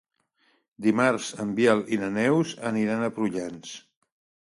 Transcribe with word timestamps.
Dimarts 0.85 1.27
en 1.45 1.53
Biel 1.61 1.85
i 1.97 2.01
na 2.07 2.11
Neus 2.17 2.57
aniran 2.73 3.07
a 3.11 3.15
Prullans. 3.19 3.81